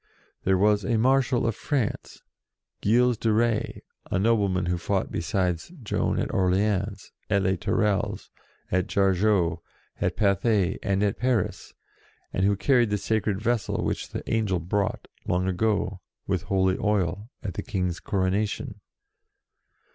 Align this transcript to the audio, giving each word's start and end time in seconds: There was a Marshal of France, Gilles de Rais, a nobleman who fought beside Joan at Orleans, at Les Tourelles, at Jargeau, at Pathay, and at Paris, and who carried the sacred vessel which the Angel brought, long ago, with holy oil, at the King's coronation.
There 0.45 0.57
was 0.57 0.83
a 0.83 0.97
Marshal 0.97 1.45
of 1.45 1.55
France, 1.55 2.23
Gilles 2.83 3.13
de 3.17 3.31
Rais, 3.31 3.81
a 4.09 4.17
nobleman 4.17 4.65
who 4.65 4.79
fought 4.79 5.11
beside 5.11 5.61
Joan 5.83 6.17
at 6.17 6.33
Orleans, 6.33 7.11
at 7.29 7.43
Les 7.43 7.55
Tourelles, 7.55 8.31
at 8.71 8.87
Jargeau, 8.87 9.61
at 9.97 10.17
Pathay, 10.17 10.79
and 10.81 11.03
at 11.03 11.19
Paris, 11.19 11.75
and 12.33 12.47
who 12.47 12.55
carried 12.55 12.89
the 12.89 12.97
sacred 12.97 13.39
vessel 13.39 13.83
which 13.83 14.09
the 14.09 14.27
Angel 14.33 14.57
brought, 14.57 15.07
long 15.27 15.47
ago, 15.47 16.01
with 16.25 16.45
holy 16.49 16.79
oil, 16.79 17.29
at 17.43 17.53
the 17.53 17.61
King's 17.61 17.99
coronation. 17.99 18.79